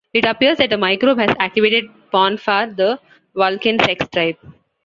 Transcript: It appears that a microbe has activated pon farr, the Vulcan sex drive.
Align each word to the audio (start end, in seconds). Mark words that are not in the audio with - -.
It 0.15 0.25
appears 0.25 0.57
that 0.57 0.73
a 0.73 0.77
microbe 0.77 1.19
has 1.19 1.35
activated 1.39 1.85
pon 2.11 2.35
farr, 2.37 2.65
the 2.73 2.99
Vulcan 3.35 3.77
sex 3.77 4.07
drive. 4.11 4.37